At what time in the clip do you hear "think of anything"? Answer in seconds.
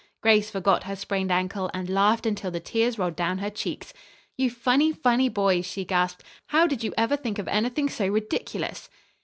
7.15-7.87